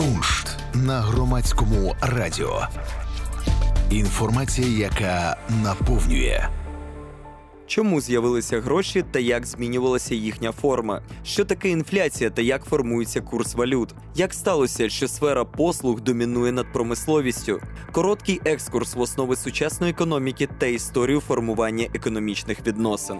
[0.00, 2.66] Куншт на громадському радіо.
[3.90, 6.48] Інформація, яка наповнює.
[7.66, 11.02] Чому з'явилися гроші та як змінювалася їхня форма?
[11.24, 13.94] Що таке інфляція та як формується курс валют?
[14.14, 17.60] Як сталося, що сфера послуг домінує над промисловістю?
[17.92, 23.16] Короткий екскурс в основи сучасної економіки та історію формування економічних відносин.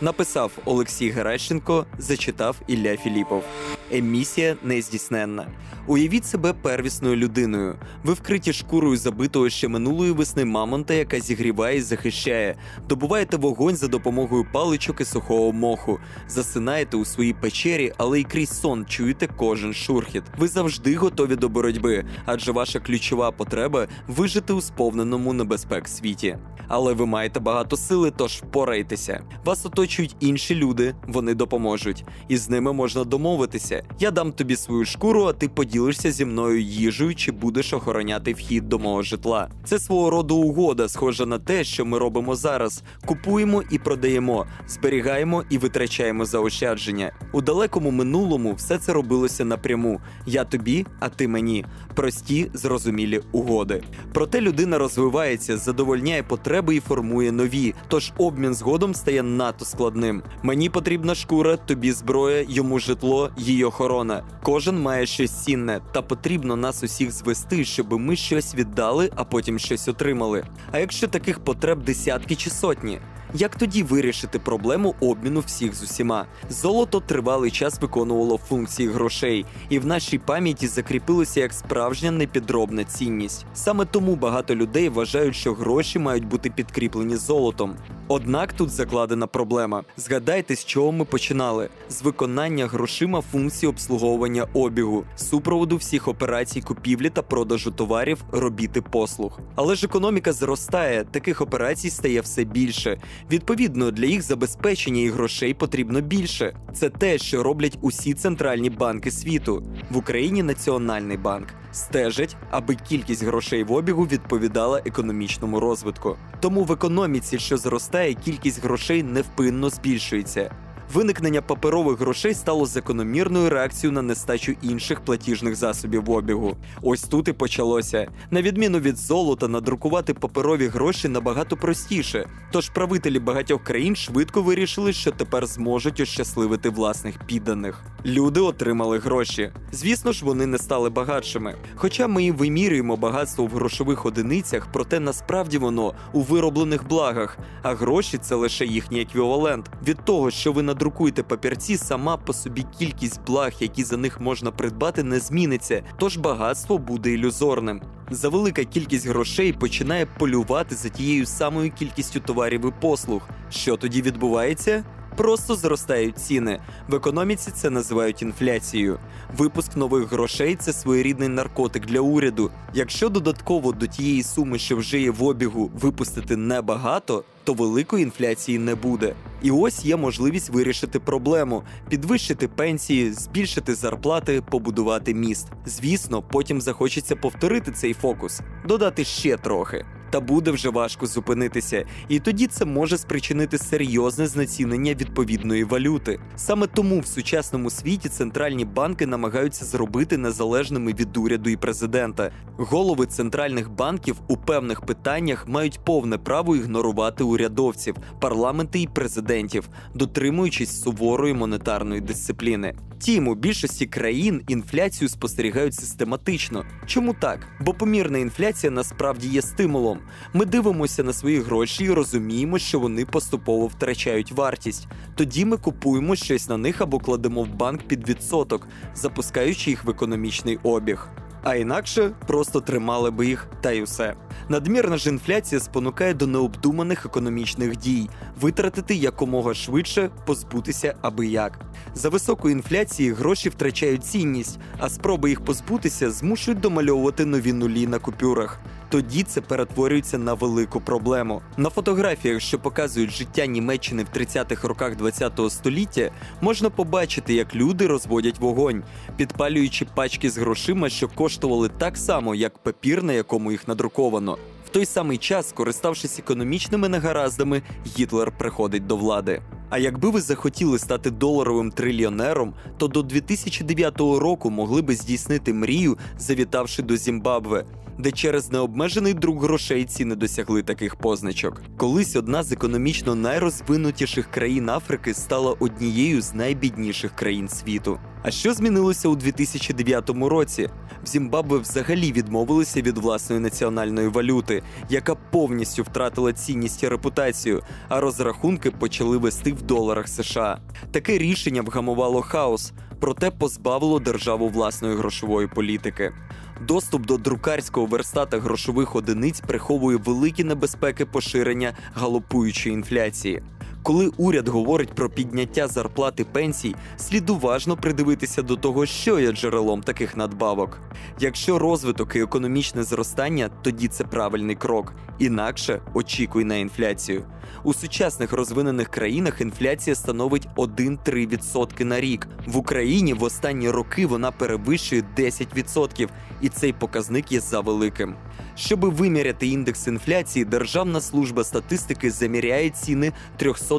[0.00, 3.44] Написав Олексій Геращенко, зачитав Ілля Філіпов.
[3.90, 5.46] Емісія нездійсненна.
[5.88, 7.76] Уявіть себе первісною людиною.
[8.04, 12.56] Ви вкриті шкурою забитого ще минулої весни мамонта, яка зігріває і захищає.
[12.88, 15.98] Добуваєте вогонь за допомогою паличок і сухого моху.
[16.28, 20.22] Засинаєте у своїй печері, але й крізь сон чуєте кожен шурхіт.
[20.38, 26.38] Ви завжди готові до боротьби, адже ваша ключова потреба вижити у сповненому небезпек світі.
[26.68, 29.22] Але ви маєте багато сили, тож впорайтеся.
[29.44, 33.82] Вас оточують інші люди, вони допоможуть, і з ними можна домовитися.
[33.98, 35.48] Я дам тобі свою шкуру, а ти
[35.78, 39.48] поділишся зі мною їжею чи будеш охороняти вхід до мого житла.
[39.64, 45.44] Це свого роду угода, схожа на те, що ми робимо зараз: купуємо і продаємо, зберігаємо
[45.50, 47.12] і витрачаємо заощадження.
[47.32, 51.64] У далекому минулому все це робилося напряму: я тобі, а ти мені.
[51.94, 53.82] Прості, зрозумілі угоди.
[54.12, 57.74] Проте людина розвивається, задовольняє потреби і формує нові.
[57.88, 60.22] Тож обмін згодом стає надто складним.
[60.42, 64.22] Мені потрібна шкура, тобі зброя, йому житло, її охорона.
[64.42, 69.58] Кожен має щось цінне, та потрібно нас усіх звести, щоб ми щось віддали, а потім
[69.58, 70.44] щось отримали.
[70.72, 73.00] А якщо таких потреб десятки чи сотні?
[73.34, 76.26] Як тоді вирішити проблему обміну всіх з усіма?
[76.50, 83.46] Золото тривалий час виконувало функції грошей, і в нашій пам'яті закріпилося як справжня непідробна цінність.
[83.54, 87.76] Саме тому багато людей вважають, що гроші мають бути підкріплені золотом.
[88.10, 89.82] Однак тут закладена проблема.
[89.96, 97.10] Згадайте, з чого ми починали: з виконання грошима функції обслуговування обігу, супроводу всіх операцій купівлі
[97.10, 99.40] та продажу товарів, робіт і послуг.
[99.56, 103.00] Але ж економіка зростає, таких операцій стає все більше.
[103.30, 106.56] Відповідно, для їх забезпечення і грошей потрібно більше.
[106.72, 109.62] Це те, що роблять усі центральні банки світу.
[109.90, 116.16] В Україні Національний банк стежить, аби кількість грошей в обігу відповідала економічному розвитку.
[116.40, 120.50] Тому в економіці, що зростає, кількість грошей невпинно збільшується.
[120.92, 126.56] Виникнення паперових грошей стало закономірною реакцією на нестачу інших платіжних засобів обігу.
[126.82, 128.08] Ось тут і почалося.
[128.30, 132.28] На відміну від золота, надрукувати паперові гроші набагато простіше.
[132.52, 137.84] Тож правителі багатьох країн швидко вирішили, що тепер зможуть ощасливити власних підданих.
[138.06, 139.52] Люди отримали гроші.
[139.72, 141.54] Звісно ж, вони не стали багатшими.
[141.74, 147.74] Хоча ми і вимірюємо багатство в грошових одиницях, проте насправді воно у вироблених благах, а
[147.74, 149.70] гроші це лише їхній еквівалент.
[149.86, 154.50] Від того, що ви надрукуєте папірці, сама по собі кількість благ, які за них можна
[154.50, 157.82] придбати, не зміниться, тож багатство буде ілюзорним.
[158.10, 163.28] За велика кількість грошей починає полювати за тією самою кількістю товарів і послуг.
[163.50, 164.84] Що тоді відбувається?
[165.18, 166.60] Просто зростають ціни.
[166.88, 168.98] В економіці це називають інфляцією.
[169.36, 172.50] Випуск нових грошей це своєрідний наркотик для уряду.
[172.74, 178.58] Якщо додатково до тієї суми, що вже є в обігу, випустити небагато, то великої інфляції
[178.58, 179.14] не буде.
[179.42, 185.48] І ось є можливість вирішити проблему, підвищити пенсії, збільшити зарплати, побудувати міст.
[185.66, 189.84] Звісно, потім захочеться повторити цей фокус, додати ще трохи.
[190.10, 196.20] Та буде вже важко зупинитися, і тоді це може спричинити серйозне знецінення відповідної валюти.
[196.36, 202.30] Саме тому в сучасному світі центральні банки намагаються зробити незалежними від уряду і президента.
[202.56, 210.82] Голови центральних банків у певних питаннях мають повне право ігнорувати урядовців, парламенти і президентів, дотримуючись
[210.82, 212.74] суворої монетарної дисципліни.
[213.00, 216.64] Втім, у більшості країн інфляцію спостерігають систематично.
[216.86, 217.46] Чому так?
[217.60, 219.98] Бо помірна інфляція насправді є стимулом.
[220.32, 224.88] Ми дивимося на свої гроші і розуміємо, що вони поступово втрачають вартість.
[225.14, 229.90] Тоді ми купуємо щось на них або кладемо в банк під відсоток, запускаючи їх в
[229.90, 231.08] економічний обіг.
[231.42, 234.14] А інакше просто тримали би їх та й усе.
[234.48, 241.60] Надмірна ж інфляція спонукає до необдуманих економічних дій, витратити якомога швидше, позбутися аби як.
[241.94, 247.98] За високої інфляції гроші втрачають цінність, а спроби їх позбутися змушують домальовувати нові нулі на
[247.98, 248.60] купюрах.
[248.88, 251.42] Тоді це перетворюється на велику проблему.
[251.56, 257.86] На фотографіях, що показують життя Німеччини в 30-х роках ХХ століття, можна побачити, як люди
[257.86, 258.82] розводять вогонь,
[259.16, 264.38] підпалюючи пачки з грошима, що коштували так само, як папір, на якому їх надруковано.
[264.66, 267.62] В той самий час, скориставшись економічними негараздами,
[267.98, 269.42] Гітлер приходить до влади.
[269.70, 275.98] А якби ви захотіли стати доларовим трильйонером, то до 2009 року могли би здійснити мрію,
[276.18, 277.64] завітавши до Зімбабве,
[277.98, 281.62] де через необмежений друк грошей ціни досягли таких позначок.
[281.76, 287.98] Колись одна з економічно найрозвинутіших країн Африки стала однією з найбідніших країн світу.
[288.22, 290.70] А що змінилося у 2009 році?
[291.04, 298.00] В Зімбабве взагалі відмовилися від власної національної валюти, яка повністю втратила цінність і репутацію, а
[298.00, 300.60] розрахунки почали вести в доларах США.
[300.92, 306.12] Таке рішення вгамувало хаос, проте позбавило державу власної грошової політики.
[306.60, 313.42] Доступ до друкарського верстата грошових одиниць приховує великі небезпеки поширення галопуючої інфляції.
[313.88, 319.82] Коли уряд говорить про підняття зарплати пенсій, слід уважно придивитися до того, що є джерелом
[319.82, 320.80] таких надбавок.
[321.20, 324.94] Якщо розвиток і економічне зростання, тоді це правильний крок.
[325.18, 327.24] Інакше очікуй на інфляцію.
[327.64, 332.28] У сучасних розвинених країнах інфляція становить 1-3% на рік.
[332.46, 336.08] В Україні в останні роки вона перевищує 10%,
[336.40, 338.14] і цей показник є завеликим.
[338.56, 343.12] Щоби виміряти індекс інфляції, Державна служба статистики заміряє ціни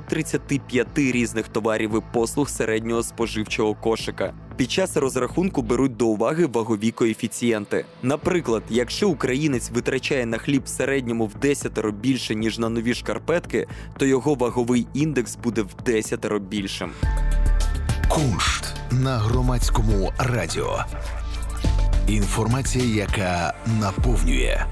[0.02, 4.34] 335 різних товарів і послуг середнього споживчого кошика.
[4.58, 7.86] Під час розрахунку беруть до уваги вагові коефіцієнти.
[8.04, 13.68] Наприклад, якщо українець витрачає на хліб в середньому в 10 більше ніж на нові шкарпетки,
[13.98, 16.92] то його ваговий індекс буде в 10 більшим.
[18.10, 20.80] Куншт на громадському радіо.
[22.08, 24.66] Інформація, яка наповнює.